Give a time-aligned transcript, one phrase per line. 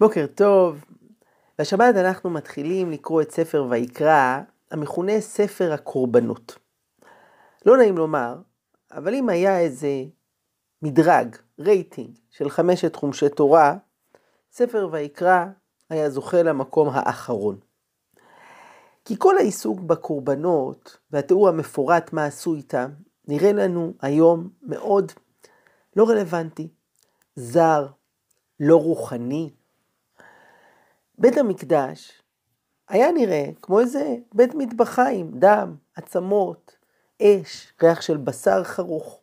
[0.00, 0.84] בוקר טוב.
[1.58, 6.58] בשבת אנחנו מתחילים לקרוא את ספר ויקרא, המכונה ספר הקורבנות.
[7.66, 8.36] לא נעים לומר,
[8.92, 9.88] אבל אם היה איזה
[10.82, 13.76] מדרג, רייטינג, של חמשת חומשי תורה,
[14.52, 15.44] ספר ויקרא
[15.90, 17.58] היה זוכה למקום האחרון.
[19.04, 22.90] כי כל העיסוק בקורבנות והתיאור המפורט מה עשו איתם,
[23.28, 25.12] נראה לנו היום מאוד
[25.96, 26.68] לא רלוונטי,
[27.36, 27.86] זר,
[28.60, 29.50] לא רוחני.
[31.18, 32.22] בית המקדש
[32.88, 36.76] היה נראה כמו איזה בית מטבחיים, דם, עצמות,
[37.22, 39.20] אש, ריח של בשר חרוך.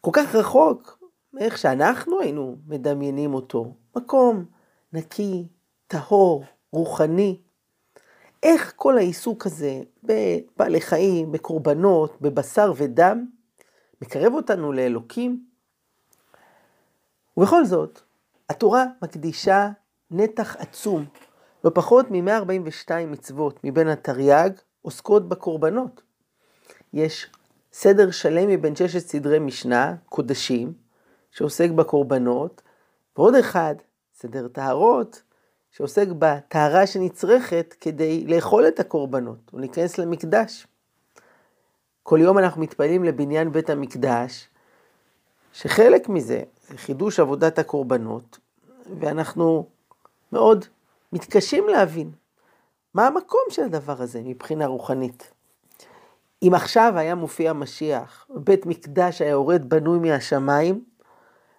[0.00, 0.98] כל כך רחוק
[1.32, 3.74] מאיך שאנחנו היינו מדמיינים אותו.
[3.96, 4.44] מקום
[4.92, 5.46] נקי,
[5.86, 7.40] טהור, רוחני.
[8.42, 13.26] איך כל העיסוק הזה בבעלי חיים, בקורבנות, בבשר ודם,
[14.02, 15.44] מקרב אותנו לאלוקים?
[17.36, 18.00] ובכל זאת,
[18.48, 19.70] התורה מקדישה
[20.10, 21.04] נתח עצום,
[21.64, 24.50] לא פחות מ-142 מצוות מבין התרי"ג
[24.82, 26.02] עוסקות בקורבנות.
[26.92, 27.30] יש
[27.72, 30.72] סדר שלם מבין ששת סדרי משנה, קודשים,
[31.30, 32.62] שעוסק בקורבנות,
[33.16, 33.74] ועוד אחד,
[34.14, 35.22] סדר טהרות,
[35.70, 40.66] שעוסק בטהרה שנצרכת כדי לאכול את הקורבנות ולהיכנס למקדש.
[42.02, 44.48] כל יום אנחנו מתפללים לבניין בית המקדש,
[45.52, 48.38] שחלק מזה זה חידוש עבודת הקורבנות,
[49.00, 49.66] ואנחנו
[50.32, 50.64] מאוד
[51.12, 52.10] מתקשים להבין
[52.94, 55.32] מה המקום של הדבר הזה מבחינה רוחנית.
[56.42, 60.84] אם עכשיו היה מופיע משיח, בית מקדש היה יורד בנוי מהשמיים,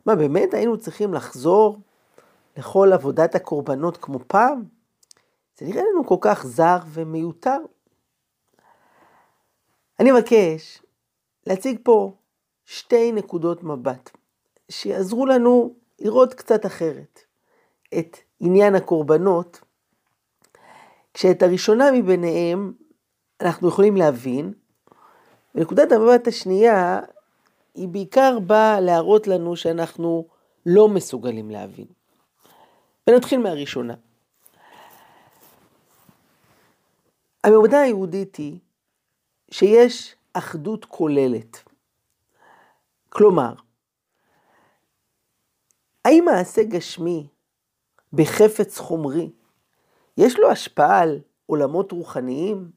[0.05, 1.80] מה באמת היינו צריכים לחזור
[2.58, 4.64] לכל עבודת הקורבנות כמו פעם?
[5.58, 7.58] זה נראה לנו כל כך זר ומיותר.
[9.99, 10.81] אני מבקש
[11.47, 12.14] להציג פה
[12.66, 14.09] שתי נקודות מבט
[14.69, 17.19] שיעזרו לנו לראות קצת אחרת
[17.99, 19.61] את עניין הקורבנות,
[21.14, 22.73] כשאת הראשונה מביניהם
[23.42, 24.53] אנחנו יכולים להבין,
[25.55, 26.99] ונקודת המבט השנייה
[27.76, 30.27] היא בעיקר באה להראות לנו שאנחנו
[30.66, 31.86] לא מסוגלים להבין.
[33.08, 33.93] ונתחיל מהראשונה.
[37.43, 38.60] המעבדה היהודית היא
[39.52, 41.64] שיש אחדות כוללת.
[43.10, 43.54] כלומר,
[46.05, 47.27] האם מעשה גשמי
[48.14, 49.30] בחפץ חומרי,
[50.17, 52.72] יש לו השפעה על עולמות רוחניים?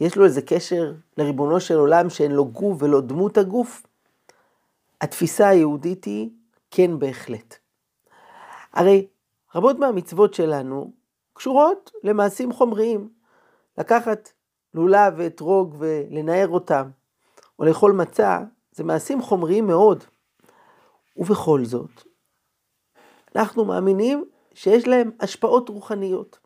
[0.00, 3.86] יש לו איזה קשר לריבונו של עולם שאין לו גוף ולא דמות הגוף?
[5.00, 6.30] התפיסה היהודית היא
[6.70, 7.56] כן בהחלט.
[8.72, 9.06] הרי
[9.54, 10.92] רבות מהמצוות שלנו
[11.34, 13.08] קשורות למעשים חומריים.
[13.78, 14.32] לקחת
[14.74, 16.90] לולב ואתרוג ולנער אותם,
[17.58, 18.40] או לאכול מצה,
[18.72, 20.04] זה מעשים חומריים מאוד.
[21.16, 22.02] ובכל זאת,
[23.36, 24.24] אנחנו מאמינים
[24.56, 26.38] שיש להם השפעות רוחניות.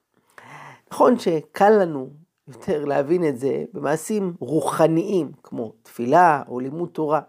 [0.92, 2.10] נכון שקל לנו
[2.48, 7.20] יותר להבין את זה במעשים רוחניים, כמו תפילה או לימוד תורה.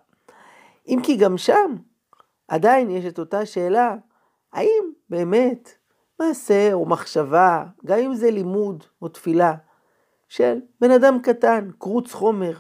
[0.88, 1.76] אם כי גם שם
[2.48, 3.96] עדיין יש את אותה שאלה,
[4.54, 5.70] האם באמת
[6.20, 9.56] מעשה או מחשבה, גם אם זה לימוד או תפילה,
[10.28, 12.54] של בן אדם קטן, קרוץ חומר,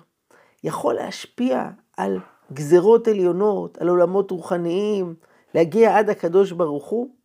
[0.63, 2.19] יכול להשפיע על
[2.53, 5.15] גזרות עליונות, על עולמות רוחניים,
[5.55, 7.20] להגיע עד הקדוש ברוך הוא?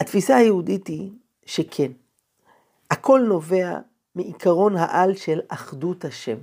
[0.00, 1.10] התפיסה היהודית היא
[1.46, 1.92] שכן.
[2.90, 3.78] הכל נובע
[4.14, 6.36] מעיקרון העל של אחדות השם.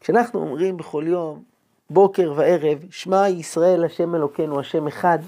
[0.00, 1.42] כשאנחנו אומרים בכל יום,
[1.90, 5.18] בוקר וערב, שמע ישראל השם אלוקינו השם אחד,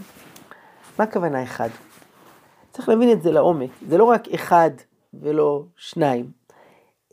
[0.98, 1.68] מה הכוונה אחד?
[2.70, 3.70] צריך להבין את זה לעומק.
[3.88, 4.70] זה לא רק אחד
[5.14, 6.30] ולא שניים,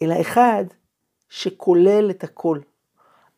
[0.01, 0.65] אלא אחד
[1.29, 2.59] שכולל את הכל.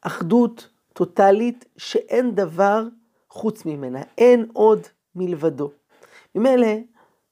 [0.01, 2.83] אחדות טוטאלית שאין דבר
[3.29, 4.79] חוץ ממנה, אין עוד
[5.15, 5.71] מלבדו.
[6.35, 6.67] ממילא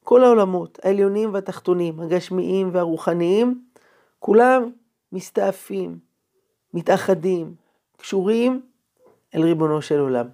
[0.04, 3.64] כל העולמות, העליונים והתחתונים, הגשמיים והרוחניים,
[4.20, 4.72] כולם
[5.12, 6.00] מסתעפים,
[6.74, 7.56] מתאחדים,
[7.98, 8.62] קשורים
[9.36, 10.28] אל ריבונו של עולם.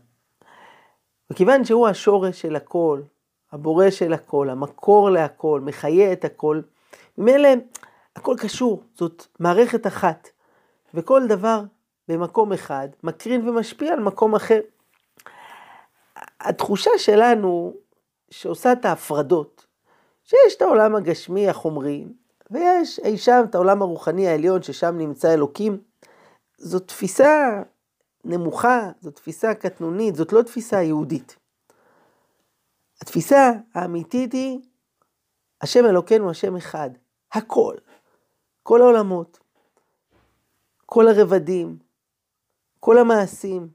[1.29, 3.01] וכיוון שהוא השורש של הכל,
[3.51, 6.61] הבורא של הכל, המקור להכל, מחיה את הכל,
[7.17, 7.49] ממילא
[8.15, 10.29] הכל קשור, זאת מערכת אחת,
[10.93, 11.61] וכל דבר
[12.07, 14.59] במקום אחד מקרין ומשפיע על מקום אחר.
[16.39, 17.73] התחושה שלנו
[18.29, 19.65] שעושה את ההפרדות,
[20.23, 22.05] שיש את העולם הגשמי החומרי,
[22.51, 25.77] ויש אי שם את העולם הרוחני העליון ששם נמצא אלוקים,
[26.57, 27.61] זו תפיסה
[28.23, 31.37] נמוכה, זו תפיסה קטנונית, זאת לא תפיסה יהודית.
[33.01, 34.59] התפיסה האמיתית היא,
[35.61, 36.89] השם אלוקינו השם אחד,
[37.31, 37.75] הכל,
[38.63, 39.39] כל העולמות,
[40.85, 41.77] כל הרבדים,
[42.79, 43.67] כל המעשים,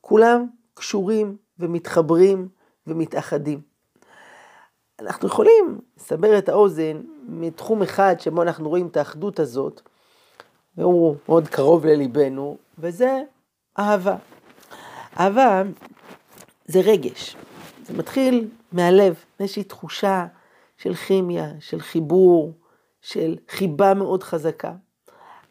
[0.00, 2.48] כולם קשורים ומתחברים
[2.86, 3.60] ומתאחדים.
[5.00, 9.80] אנחנו יכולים לסבר את האוזן מתחום אחד שבו אנחנו רואים את האחדות הזאת,
[10.76, 13.22] והוא מאוד קרוב לליבנו, וזה
[13.78, 14.16] אהבה.
[15.20, 15.62] אהבה
[16.66, 17.36] זה רגש,
[17.86, 20.26] זה מתחיל מהלב, איזושהי תחושה
[20.76, 22.52] של כימיה, של חיבור,
[23.00, 24.72] של חיבה מאוד חזקה.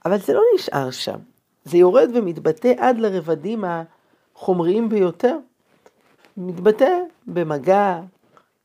[0.06, 1.20] אבל זה לא נשאר שם,
[1.64, 5.38] זה יורד ומתבטא עד לרבדים החומריים ביותר.
[6.38, 8.00] מתבטא במגע,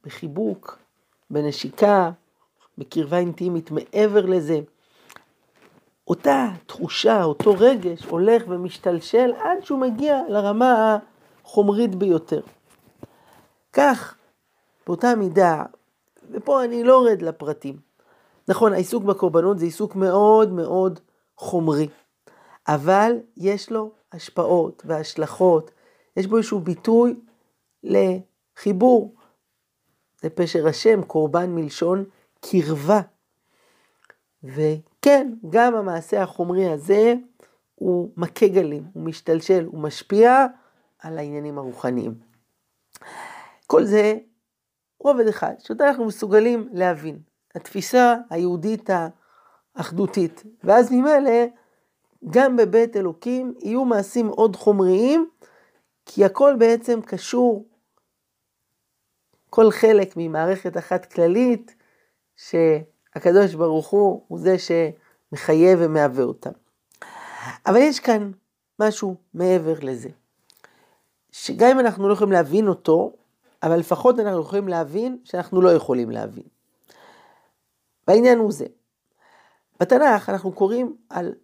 [0.05, 0.79] בחיבוק,
[1.31, 2.11] בנשיקה,
[2.79, 4.61] בקרבה אינטימית, מעבר לזה.
[6.09, 10.99] אותה תחושה, אותו רגש, הולך ומשתלשל עד שהוא מגיע לרמה
[11.45, 12.41] החומרית ביותר.
[13.73, 14.15] כך,
[14.87, 15.65] באותה מידה,
[16.31, 17.77] ופה אני לא ארד לפרטים.
[18.49, 21.01] נכון, העיסוק בקורבנות זה עיסוק מאוד מאוד
[21.37, 21.89] חומרי,
[22.69, 25.71] אבל יש לו השפעות והשלכות,
[26.17, 27.15] יש בו איזשהו ביטוי
[27.85, 29.15] לחיבור.
[30.21, 32.05] זה פשר השם, קורבן מלשון
[32.41, 33.01] קרבה.
[34.45, 37.15] וכן, גם המעשה החומרי הזה
[37.75, 40.47] הוא מכה גלים, הוא משתלשל, הוא משפיע
[40.99, 42.15] על העניינים הרוחניים.
[43.67, 44.19] כל זה
[44.99, 47.19] רובד אחד, שאותה אנחנו מסוגלים להבין.
[47.55, 48.91] התפיסה היהודית
[49.77, 50.45] האחדותית.
[50.65, 51.47] ואז ממילא,
[52.31, 55.29] גם בבית אלוקים יהיו מעשים עוד חומריים,
[56.07, 57.65] כי הכל בעצם קשור,
[59.51, 61.75] כל חלק ממערכת אחת כללית,
[62.37, 66.51] שהקדוש ברוך הוא הוא זה שמחייב ומהווה אותם.
[67.67, 68.31] אבל יש כאן
[68.79, 70.09] משהו מעבר לזה,
[71.33, 73.13] שגם אם אנחנו לא יכולים להבין אותו,
[73.63, 76.45] אבל לפחות אנחנו יכולים להבין שאנחנו לא יכולים להבין.
[78.09, 78.67] והעניין הוא זה.
[79.81, 81.35] בתנ"ך אנחנו קוראים על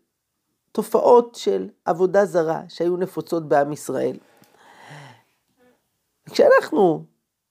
[0.73, 4.17] תופעות של עבודה זרה שהיו נפוצות בעם ישראל.
[6.31, 7.05] כשאנחנו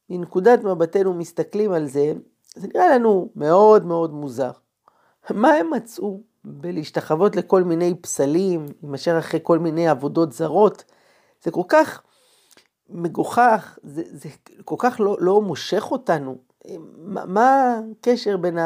[0.10, 2.14] מנקודת מבטנו מסתכלים על זה,
[2.56, 4.52] זה נראה לנו מאוד מאוד מוזר.
[5.30, 10.84] מה הם מצאו בלהשתחוות לכל מיני פסלים, מאשר אחרי כל מיני עבודות זרות?
[11.44, 12.02] זה כל כך
[12.90, 14.30] מגוחך, זה, זה
[14.66, 16.38] כל כך לא, לא מושך אותנו.
[16.98, 18.58] מה, מה הקשר בין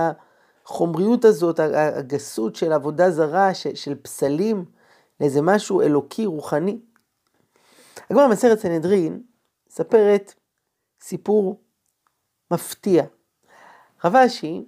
[0.66, 4.66] החומריות הזאת, הגסות של עבודה זרה, של, של פסלים,
[5.20, 6.80] לאיזה משהו אלוקי, רוחני?
[8.10, 9.22] הגמרא מסרת סנהדרין
[9.70, 10.34] מספרת
[11.02, 11.62] סיפור
[12.52, 13.04] מפתיע.
[14.04, 14.66] רב אשי,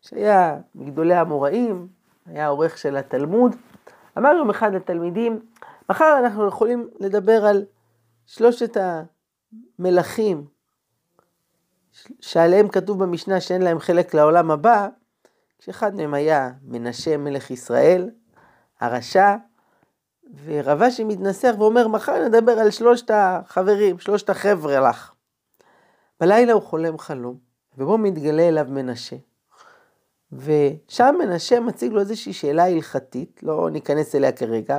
[0.00, 1.88] שהיה מגדולי המוראים,
[2.26, 3.56] היה עורך של התלמוד,
[4.18, 5.40] אמר יום אחד לתלמידים,
[5.90, 7.64] מחר אנחנו יכולים לדבר על
[8.26, 8.76] שלושת
[9.78, 10.46] המלכים
[12.20, 14.88] שעליהם כתוב במשנה שאין להם חלק לעולם הבא,
[15.58, 18.10] כשאחד מהם היה מנשה מלך ישראל,
[18.80, 19.36] הרשע,
[20.44, 25.15] ורבשי מתנסח ואומר, מחר נדבר על שלושת החברים, שלושת החבר'ה לך.
[26.20, 27.38] בלילה הוא חולם חלום,
[27.78, 29.16] ובו מתגלה אליו מנשה.
[30.32, 34.78] ושם מנשה מציג לו איזושהי שאלה הלכתית, לא ניכנס אליה כרגע.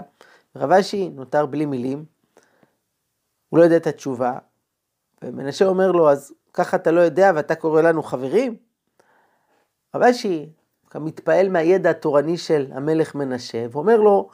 [0.55, 2.05] רבשי נותר בלי מילים,
[3.49, 4.37] הוא לא יודע את התשובה,
[5.21, 8.55] ומנשה אומר לו, אז ככה אתה לא יודע ואתה קורא לנו חברים?
[9.95, 10.49] רבשי
[10.95, 14.29] מתפעל מהידע התורני של המלך מנשה, ואומר לו,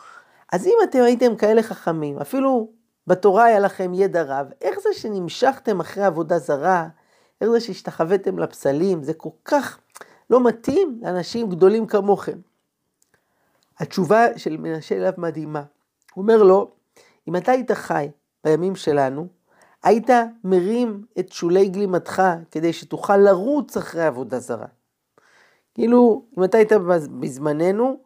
[0.53, 2.71] אז אם אתם הייתם כאלה חכמים, אפילו
[3.07, 6.88] בתורה היה לכם ידע רב, איך זה שנמשכתם אחרי עבודה זרה?
[7.41, 9.03] איך זה שהשתחוויתם לפסלים?
[9.03, 9.79] זה כל כך
[10.29, 12.38] לא מתאים לאנשים גדולים כמוכם.
[13.79, 15.63] התשובה של מנשה אליו מדהימה.
[16.13, 16.72] הוא אומר לו,
[17.27, 18.10] אם אתה היית חי
[18.43, 19.27] בימים שלנו,
[19.83, 20.10] היית
[20.43, 24.67] מרים את שולי גלימתך כדי שתוכל לרוץ אחרי עבודה זרה.
[25.74, 26.72] כאילו, אם אתה היית
[27.19, 27.98] בזמננו,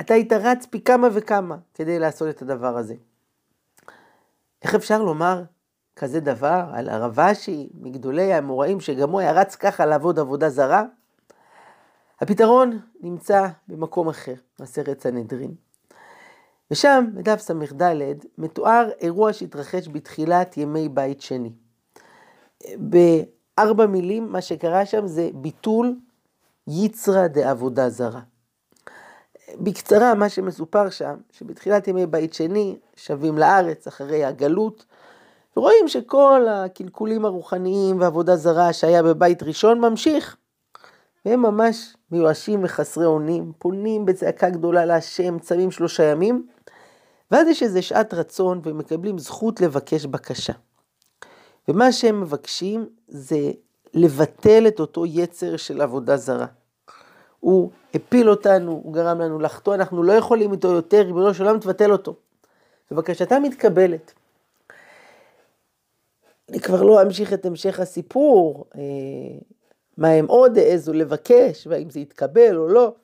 [0.00, 2.94] אתה היית רץ פי כמה וכמה כדי לעשות את הדבר הזה.
[4.62, 5.42] איך אפשר לומר
[5.96, 10.82] כזה דבר על הרב אשי, מגדולי האמוראים, שגם הוא היה רץ ככה לעבוד עבודה זרה?
[12.20, 15.54] הפתרון נמצא במקום אחר, בסרט סנהדרין.
[16.70, 17.82] ושם, בדף ס"ד,
[18.38, 21.52] מתואר אירוע שהתרחש בתחילת ימי בית שני.
[22.76, 25.96] בארבע מילים, מה שקרה שם זה ביטול
[26.68, 28.20] יצרא דעבודה זרה.
[29.60, 34.84] בקצרה, מה שמסופר שם, שבתחילת ימי בית שני, שבים לארץ אחרי הגלות,
[35.56, 40.36] ורואים שכל הקלקולים הרוחניים ועבודה זרה שהיה בבית ראשון ממשיך.
[41.24, 46.46] והם ממש מיואשים וחסרי אונים, פונים בצעקה גדולה להשם, צמים שלושה ימים,
[47.30, 50.52] ואז יש איזה שעת רצון ומקבלים זכות לבקש בקשה.
[51.68, 53.50] ומה שהם מבקשים זה
[53.94, 56.46] לבטל את אותו יצר של עבודה זרה.
[57.42, 61.60] הוא הפיל אותנו, הוא גרם לנו לחטוא, אנחנו לא יכולים איתו יותר, ריבונו של עולם
[61.60, 62.14] תבטל אותו.
[62.90, 64.12] ובקשתה מתקבלת.
[66.50, 68.80] אני כבר לא אמשיך את המשך הסיפור, אה,
[69.98, 72.94] מה הם עוד העזו לבקש, והאם זה יתקבל או לא.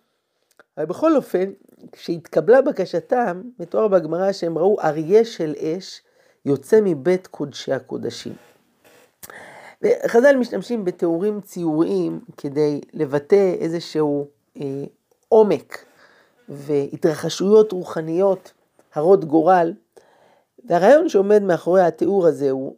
[0.77, 1.51] אבל בכל אופן,
[1.93, 6.03] כשהתקבלה בקשתם, מתואר בגמרא שהם ראו אריה של אש
[6.45, 8.35] יוצא מבית קודשי הקודשים.
[9.83, 14.29] וחז"ל משתמשים בתיאורים ציוריים כדי לבטא איזשהו
[14.61, 14.85] אה,
[15.29, 15.85] עומק
[16.49, 18.53] והתרחשויות רוחניות
[18.95, 19.73] הרות גורל.
[20.65, 22.77] והרעיון שעומד מאחורי התיאור הזה הוא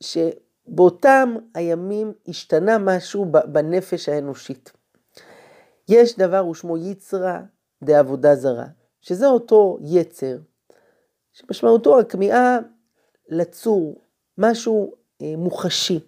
[0.00, 4.72] שבאותם הימים השתנה משהו בנפש האנושית.
[5.88, 7.38] יש דבר ושמו יצרא
[7.82, 8.66] דעבודה זרה,
[9.00, 10.36] שזה אותו יצר,
[11.32, 12.58] שמשמעותו הכמיהה
[13.28, 14.00] לצור,
[14.38, 16.00] משהו אה, מוחשי,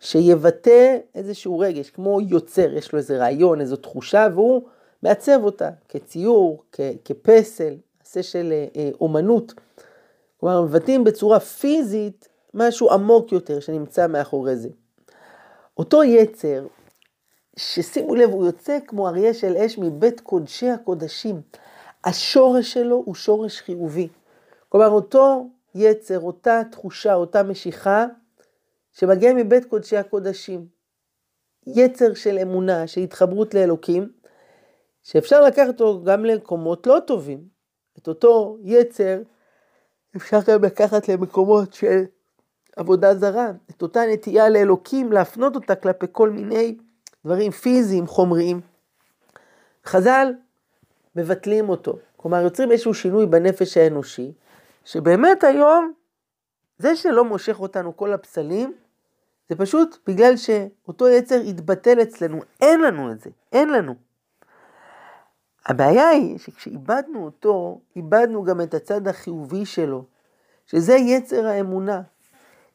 [0.00, 4.62] שיבטא איזשהו רגש, כמו יוצר, יש לו איזה רעיון, איזו תחושה, והוא
[5.02, 9.54] מעצב אותה כציור, כ- כפסל, מעשה של אה, אה, אומנות.
[10.40, 14.68] כלומר, מבטאים בצורה פיזית משהו עמוק יותר שנמצא מאחורי זה.
[15.78, 16.66] אותו יצר,
[17.56, 21.40] ששימו לב, הוא יוצא כמו אריה של אש מבית קודשי הקודשים.
[22.04, 24.08] השורש שלו הוא שורש חיובי.
[24.68, 28.06] כלומר, אותו יצר, אותה תחושה, אותה משיכה,
[29.00, 30.66] שמגיע מבית קודשי הקודשים.
[31.66, 34.12] יצר של אמונה, של התחברות לאלוקים,
[35.02, 37.48] שאפשר לקחת אותו גם למקומות לא טובים.
[37.98, 39.18] את אותו יצר
[40.16, 42.04] אפשר גם לקחת למקומות של
[42.76, 46.76] עבודה זרה, את אותה נטייה לאלוקים, להפנות אותה כלפי כל מיני
[47.24, 48.60] דברים פיזיים, חומריים.
[49.86, 50.32] חז"ל
[51.16, 54.32] מבטלים אותו, כלומר יוצרים איזשהו שינוי בנפש האנושי,
[54.84, 55.92] שבאמת היום,
[56.78, 58.74] זה שלא מושך אותנו כל הפסלים,
[59.48, 63.94] זה פשוט בגלל שאותו יצר התבטל אצלנו, אין לנו את זה, אין לנו.
[65.66, 70.04] הבעיה היא שכשאיבדנו אותו, איבדנו גם את הצד החיובי שלו,
[70.66, 72.02] שזה יצר האמונה,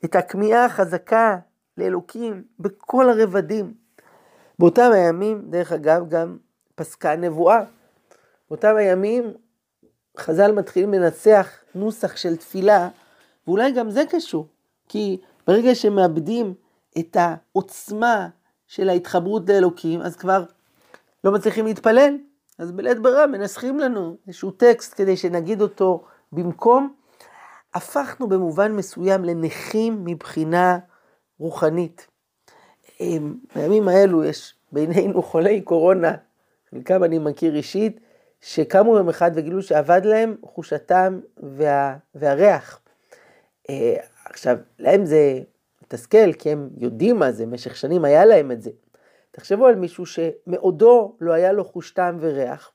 [0.06, 1.38] את הכמיהה החזקה
[1.78, 3.74] לאלוקים בכל הרבדים.
[4.60, 6.38] באותם הימים, דרך אגב, גם
[6.76, 7.64] פסקה נבואה.
[8.50, 9.34] באותם הימים
[10.18, 12.90] חז"ל מתחילים לנסח נוסח של תפילה,
[13.48, 14.48] ואולי גם זה קשור,
[14.90, 16.54] כי ברגע שמאבדים
[17.00, 18.28] את העוצמה
[18.68, 20.44] של ההתחברות לאלוקים, אז כבר
[21.24, 22.18] לא מצליחים להתפלל.
[22.58, 26.94] אז בלית ברירה מנסחים לנו איזשהו טקסט כדי שנגיד אותו במקום.
[27.74, 30.80] הפכנו במובן מסוים לנכים מבחינה
[31.40, 32.08] רוחנית.
[33.00, 36.16] אמ, בימים האלו יש בינינו חולי קורונה,
[36.72, 38.00] חלקם אני מכיר אישית,
[38.42, 42.80] שקמו יום אחד וגילו שאבד להם חושתם וה, והריח.
[43.70, 43.96] אה,
[44.26, 45.40] עכשיו, להם זה
[45.84, 48.72] מתסכל, כי הם יודעים מה זה, במשך שנים היה להם את זה.
[49.32, 52.72] תחשבו על מישהו שמאודו לא היה לו חוש טעם וריח,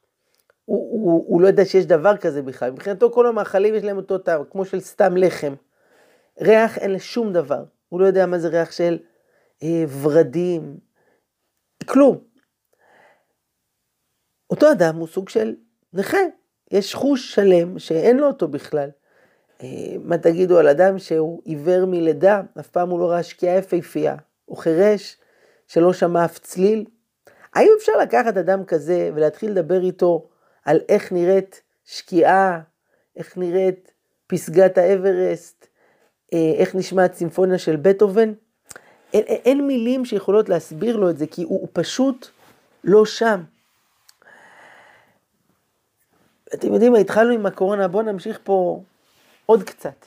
[0.65, 4.19] הוא, הוא, הוא לא יודע שיש דבר כזה בכלל, מבחינתו כל המאכלים יש להם אותו
[4.19, 5.55] טעם, כמו של סתם לחם.
[6.41, 8.99] ריח אין לשום דבר, הוא לא יודע מה זה ריח של
[9.62, 10.79] אה, ורדים,
[11.87, 12.19] כלום.
[14.50, 15.55] אותו אדם הוא סוג של
[15.93, 16.19] נכה,
[16.71, 18.91] יש חוש שלם שאין לו אותו בכלל.
[20.05, 24.57] מה תגידו על אדם שהוא עיוור מלידה, אף פעם הוא לא ראה שקיעה יפהפייה, הוא
[24.57, 25.17] חירש,
[25.69, 26.85] שלא שמע אף צליל?
[27.55, 30.29] האם אפשר לקחת אדם כזה ולהתחיל לדבר איתו
[30.65, 32.61] על איך נראית שקיעה,
[33.17, 33.93] איך נראית
[34.27, 35.67] פסגת האברסט,
[36.33, 38.33] אה, איך נשמעת סימפוניה של בטהובן?
[39.12, 42.29] אין, אין מילים שיכולות להסביר לו את זה, כי הוא, הוא פשוט
[42.85, 43.43] לא שם.
[46.55, 48.83] אתם יודעים מה, התחלנו עם הקורונה, בואו נמשיך פה
[49.50, 50.07] עוד קצת.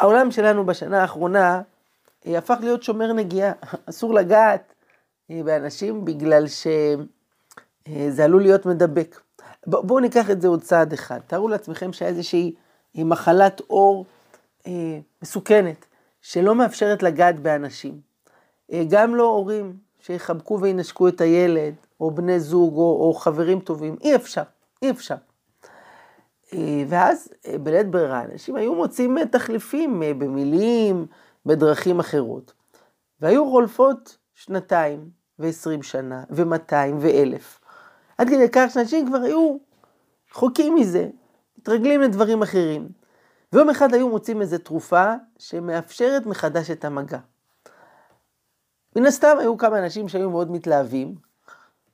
[0.00, 1.62] העולם שלנו בשנה האחרונה
[2.26, 3.52] אה, הפך להיות שומר נגיעה,
[3.90, 4.74] אסור לגעת
[5.30, 9.20] אה, באנשים בגלל שזה עלול להיות מדבק.
[9.66, 11.18] בואו ניקח את זה עוד צעד אחד.
[11.26, 12.54] תארו לעצמכם שהיה איזושהי
[12.98, 14.06] אה, מחלת עור
[15.22, 15.86] מסוכנת,
[16.22, 18.00] שלא מאפשרת לגעת באנשים.
[18.88, 24.16] גם לא הורים שיחבקו וינשקו את הילד, או בני זוג, או, או חברים טובים, אי
[24.16, 24.42] אפשר,
[24.82, 25.14] אי אפשר.
[26.88, 27.28] ואז
[27.62, 31.06] בלית ברירה, אנשים היו מוצאים תחליפים במילים,
[31.46, 32.52] בדרכים אחרות.
[33.20, 37.60] והיו חולפות שנתיים ועשרים שנה ומאתיים ואלף.
[38.18, 39.56] עד כדי כך שאנשים כבר היו
[40.32, 41.08] חוקים מזה,
[41.58, 42.88] מתרגלים לדברים אחרים.
[43.52, 47.18] ויום אחד היו מוצאים איזו תרופה שמאפשרת מחדש את המגע.
[48.96, 51.14] מן הסתם היו כמה אנשים שהיו מאוד מתלהבים,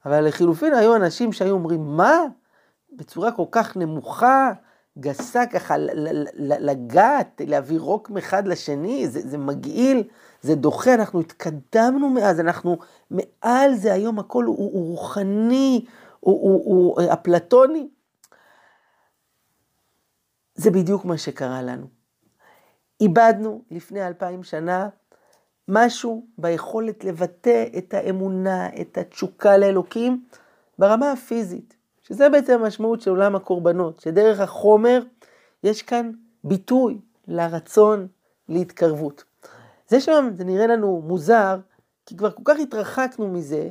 [0.07, 2.19] אבל לחילופין היו אנשים שהיו אומרים, מה?
[2.97, 4.53] בצורה כל כך נמוכה,
[4.99, 5.75] גסה ככה
[6.61, 10.09] לגעת, להביא רוק מאחד לשני, זה, זה מגעיל,
[10.43, 12.79] זה דוחה, אנחנו התקדמנו מאז, אנחנו
[13.11, 15.85] מעל זה היום הכל הוא, הוא רוחני,
[16.21, 17.89] הוא, הוא, הוא הוא אפלטוני.
[20.55, 21.87] זה בדיוק מה שקרה לנו.
[23.01, 24.89] איבדנו לפני אלפיים שנה
[25.69, 30.25] משהו ביכולת לבטא את האמונה, את התשוקה לאלוקים
[30.79, 35.03] ברמה הפיזית, שזה בעצם המשמעות של עולם הקורבנות, שדרך החומר
[35.65, 36.11] יש כאן
[36.45, 38.07] ביטוי לרצון
[38.49, 39.25] להתקרבות.
[39.89, 41.59] זה שם, זה נראה לנו מוזר,
[42.07, 43.71] כי כבר כל כך התרחקנו מזה,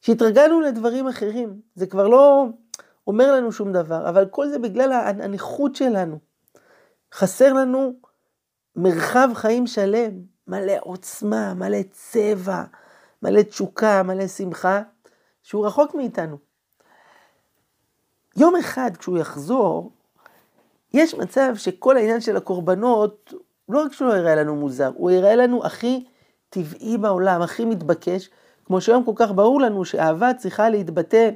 [0.00, 1.60] שהתרגלנו לדברים אחרים.
[1.74, 2.46] זה כבר לא
[3.06, 6.18] אומר לנו שום דבר, אבל כל זה בגלל הנכות שלנו.
[7.14, 7.92] חסר לנו
[8.76, 10.10] מרחב חיים שלם,
[10.46, 12.64] מלא עוצמה, מלא צבע,
[13.22, 14.82] מלא תשוקה, מלא שמחה,
[15.42, 16.47] שהוא רחוק מאיתנו.
[18.36, 19.92] יום אחד כשהוא יחזור,
[20.94, 23.34] יש מצב שכל העניין של הקורבנות,
[23.68, 26.04] לא רק שהוא לא יראה לנו מוזר, הוא יראה לנו הכי
[26.50, 28.30] טבעי בעולם, הכי מתבקש,
[28.64, 31.30] כמו שהיום כל כך ברור לנו שאהבה צריכה להתבטא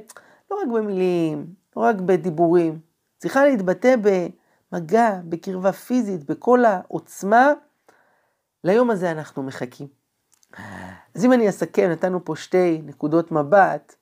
[0.51, 1.45] לא רק במילים,
[1.75, 2.79] לא רק בדיבורים,
[3.17, 7.53] צריכה להתבטא במגע, בקרבה פיזית, בכל העוצמה.
[8.63, 9.87] ליום הזה אנחנו מחכים.
[11.15, 13.95] אז אם אני אסכם, נתנו פה שתי נקודות מבט.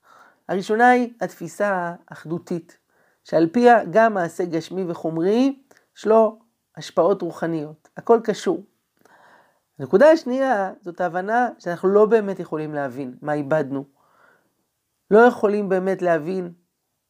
[0.50, 2.78] הראשונה היא התפיסה האחדותית,
[3.24, 5.60] שעל פיה גם מעשה גשמי וחומרי,
[5.98, 6.40] יש לו
[6.78, 7.90] השפעות רוחניות.
[7.98, 8.64] הכל קשור.
[9.80, 13.84] הנקודה השנייה זאת ההבנה שאנחנו לא באמת יכולים להבין מה איבדנו.
[15.12, 16.54] לא יכולים באמת להבין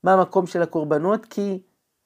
[0.03, 1.61] מה המקום של הקורבנות, כי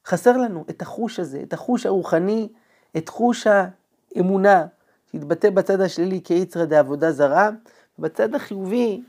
[0.06, 2.48] חסר לנו את החוש הזה, את החוש הרוחני,
[2.96, 4.66] את חוש האמונה,
[5.12, 7.50] שהתבטא בצד השלילי כיצרא דעבודה זרה,
[7.98, 9.02] ובצד החיובי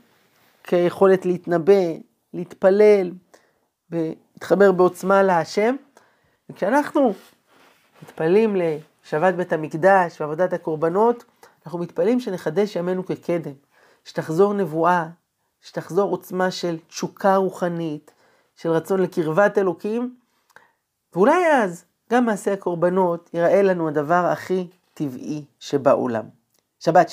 [0.64, 1.82] כיכולת להתנבא,
[2.34, 3.10] להתפלל,
[4.38, 5.76] להתחבר בעוצמה להשם.
[6.50, 7.12] וכשאנחנו
[8.02, 11.24] מתפללים לשבת בית המקדש ועבודת הקורבנות,
[11.66, 13.52] אנחנו מתפללים שנחדש ימינו כקדם,
[14.04, 15.08] שתחזור נבואה,
[15.60, 18.10] שתחזור עוצמה של תשוקה רוחנית,
[18.56, 20.16] של רצון לקרבת אלוקים,
[21.12, 26.24] ואולי אז גם מעשה הקורבנות ייראה לנו הדבר הכי טבעי שבעולם.
[26.80, 27.06] שבת